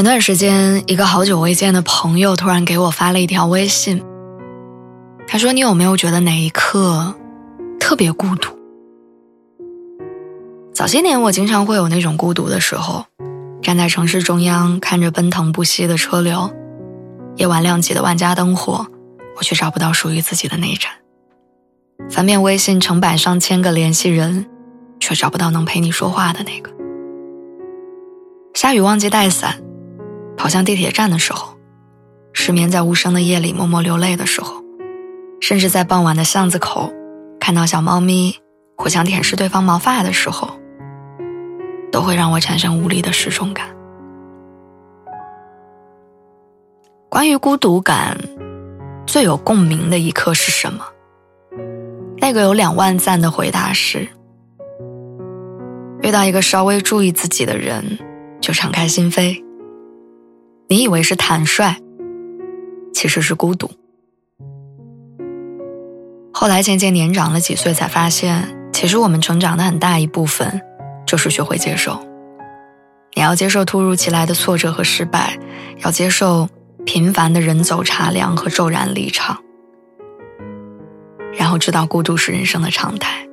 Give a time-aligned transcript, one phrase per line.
[0.00, 4.02] 前段时间，一个好久未见的朋友突然给我发了一条微信。
[5.26, 7.14] 他说：“你有没有觉得哪一刻
[7.78, 8.48] 特别孤独？
[10.72, 13.04] 早些年，我经常会有那种孤独的时候，
[13.60, 16.50] 站在城市中央，看着奔腾不息的车流，
[17.36, 18.86] 夜晚亮起的万家灯火，
[19.36, 20.90] 我却找不到属于自己的那一盏。
[22.08, 24.46] 翻遍微信成百上千个联系人，
[24.98, 26.70] 却找不到能陪你说话的那个。
[28.54, 29.62] 下雨忘记带伞。”
[30.40, 31.54] 跑向地铁站的时候，
[32.32, 34.64] 失眠在无声的夜里默默流泪的时候，
[35.38, 36.90] 甚至在傍晚的巷子口，
[37.38, 38.34] 看到小猫咪
[38.74, 40.48] 互相舔舐对方毛发的时候，
[41.92, 43.68] 都会让我产生无力的失重感。
[47.10, 48.16] 关于孤独感，
[49.06, 50.86] 最有共鸣的一刻是什么？
[52.16, 54.08] 那个有两万赞的回答是：
[56.00, 57.98] 遇到一个稍微注意自己的人，
[58.40, 59.44] 就敞开心扉。
[60.70, 61.74] 你以为是坦率，
[62.94, 63.68] 其实是孤独。
[66.32, 70.62] 后来渐渐年长了几岁，才发现，其实我们成长的很大一部分，
[71.04, 72.00] 就是学会接受。
[73.14, 75.36] 你要接受突如其来的挫折和失败，
[75.78, 76.48] 要接受
[76.86, 79.36] 平凡的人走茶凉和骤然离场，
[81.36, 83.26] 然后知道孤独是人生的常态。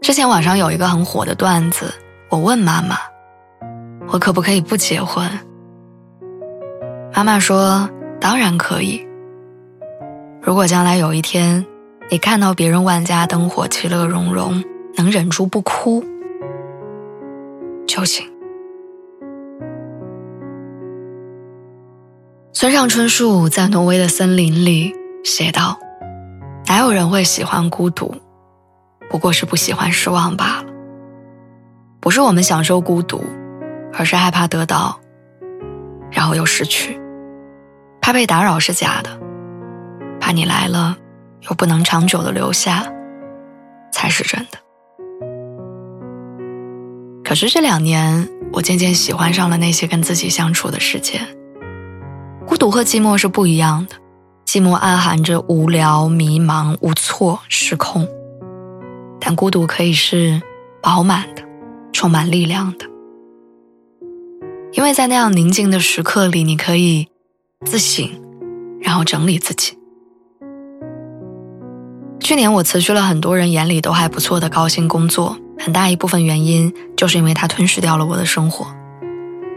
[0.00, 1.92] 之前网上有一个很火的段子，
[2.30, 2.96] 我问妈妈。
[4.08, 5.26] 我可不可以不结婚？
[7.14, 7.88] 妈妈说
[8.20, 9.06] ：“当然可以。
[10.40, 11.64] 如果将来有一天，
[12.10, 14.64] 你看到别人万家灯火、其乐融融，
[14.96, 16.04] 能忍住不哭
[17.86, 18.26] 就行。”
[22.52, 24.94] 村上春树在挪威的森林里
[25.24, 25.78] 写道
[26.68, 28.14] ：“哪有人会喜欢孤独？
[29.10, 30.66] 不过是不喜欢失望罢了。
[32.00, 33.22] 不是我们享受孤独。”
[33.94, 34.98] 而是害怕得到，
[36.10, 36.98] 然后又失去；
[38.00, 39.10] 怕被打扰是假的，
[40.20, 40.96] 怕你来了
[41.48, 42.84] 又不能长久的留下，
[43.92, 44.58] 才是真的。
[47.24, 51.20] 可是这两年，我渐渐喜欢上了那些跟自己相处的时间。
[52.46, 53.96] 孤独和寂寞是不一样的，
[54.44, 58.06] 寂寞暗含着无聊、迷茫、无措、失控，
[59.20, 60.42] 但孤独可以是
[60.82, 61.42] 饱满的，
[61.92, 62.91] 充满力量的。
[64.72, 67.08] 因为在那样宁静的时刻里，你可以
[67.66, 68.08] 自省，
[68.80, 69.78] 然后整理自己。
[72.20, 78.66] 去年我辞去了很多人眼里都还不错的高薪工作，很大一部分原因就是因为它吞噬掉了我的生活。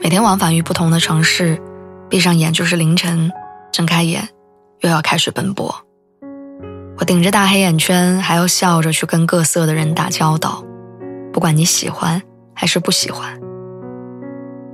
[0.00, 1.60] 每天往返于不同的城市，
[2.08, 3.30] 闭上眼就是凌晨，
[3.70, 4.26] 睁开眼
[4.80, 5.74] 又要开始奔波。
[6.96, 10.64] 我顶着大黑眼圈，还要笑着去跟各色的人打交道，
[11.32, 12.22] 不管你喜欢
[12.54, 13.38] 还是不喜欢。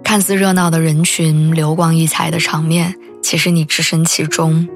[0.09, 4.67] 看似热闹的人群、流光溢彩的场面，其实你置身其中，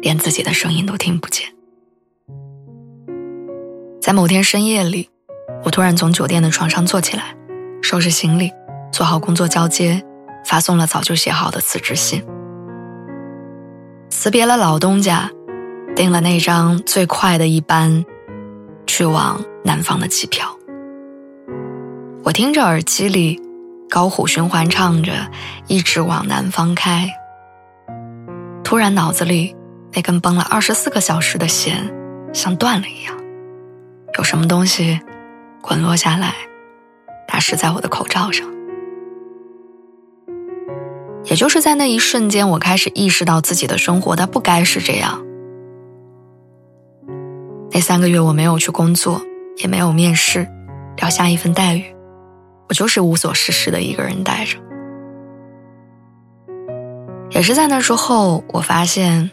[0.00, 1.48] 连自己的声音都听不见。
[4.00, 5.10] 在某天深夜里，
[5.64, 7.36] 我突然从酒店的床上坐起来，
[7.82, 8.50] 收拾行李，
[8.90, 10.02] 做好工作交接，
[10.46, 12.24] 发送了早就写好的辞职信，
[14.08, 15.30] 辞别了老东家，
[15.94, 18.02] 订了那张最快的一班
[18.86, 20.48] 去往南方的机票。
[22.24, 23.46] 我听着耳机里。
[23.90, 25.12] 高虎循环唱着
[25.66, 27.08] “一直往南方开”，
[28.62, 29.56] 突然脑子里
[29.92, 31.92] 那根绷了二十四个小时的弦
[32.32, 33.16] 像断了一样，
[34.18, 35.00] 有什么东西
[35.62, 36.34] 滚落下来，
[37.26, 38.46] 打湿在我的口罩上。
[41.24, 45.22] 也就是在那一瞬间，我开始意识到自己的生活它不该是这样。
[47.70, 49.20] 那三个月我没有去工作，
[49.58, 50.48] 也没有面试，
[50.96, 51.84] 聊下一份待遇。
[52.68, 54.58] 我就是无所事事的一个人待着，
[57.30, 59.30] 也是在那之后，我发现，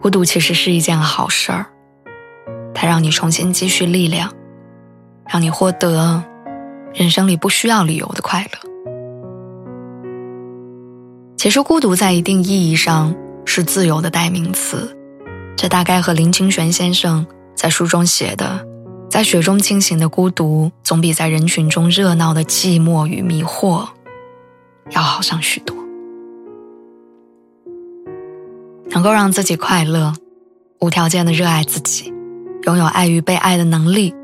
[0.00, 1.66] 孤独其实是一件好事儿，
[2.72, 4.32] 它让你重新积蓄力量，
[5.28, 6.22] 让你获得
[6.94, 8.70] 人生里不需要理由的快乐。
[11.36, 13.12] 其实，孤独在一定意义上
[13.44, 14.96] 是自由的代名词，
[15.56, 17.26] 这大概和林清玄先生
[17.56, 18.64] 在书中写的。
[19.16, 23.88] 在雪中清醒的孤独，总比在人群中热闹的寂寞与迷惑
[24.90, 25.74] 要好上许多。
[28.90, 30.12] 能够让自己快乐，
[30.80, 32.12] 无条件的热爱自己，
[32.64, 34.14] 拥有爱与被爱的能力，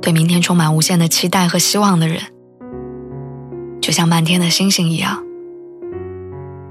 [0.00, 2.22] 对明天充满无限的期待和希望的人，
[3.80, 5.20] 就像漫天的星星一样，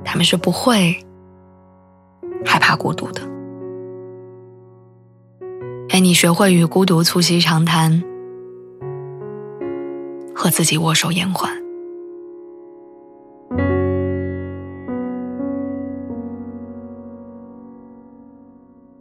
[0.05, 1.05] 他们是不会
[2.45, 3.21] 害怕孤独的。
[6.03, 8.01] 你学会与孤独促膝长谈，
[10.33, 11.70] 和自己握手言欢。